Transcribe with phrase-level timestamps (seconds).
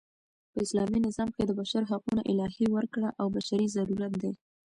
[0.51, 4.33] په اسلامي نظام کښي د بشر حقونه الهي ورکړه او بشري ضرورت دئ.